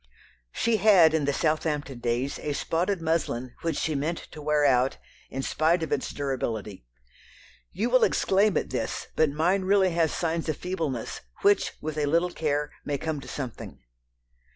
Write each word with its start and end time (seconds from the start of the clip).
She 0.51 0.77
had, 0.77 1.13
in 1.13 1.25
the 1.25 1.31
Southampton 1.31 1.99
days, 1.99 2.39
a 2.39 2.53
spotted 2.53 3.03
muslin 3.03 3.53
which 3.61 3.77
she 3.77 3.93
meant 3.93 4.17
to 4.31 4.41
wear 4.41 4.65
out, 4.65 4.97
in 5.29 5.43
spite 5.43 5.83
of 5.83 5.91
its 5.91 6.09
durability. 6.11 6.87
"You 7.71 7.87
will 7.91 8.03
exclaim 8.03 8.57
at 8.57 8.71
this, 8.71 9.09
but 9.15 9.29
mine 9.29 9.61
really 9.61 9.91
has 9.91 10.11
signs 10.11 10.49
of 10.49 10.57
feebleness, 10.57 11.21
which, 11.43 11.73
with 11.81 11.99
a 11.99 12.07
little 12.07 12.31
care, 12.31 12.71
may 12.83 12.97
come 12.97 13.21
to 13.21 13.27
something." 13.27 13.77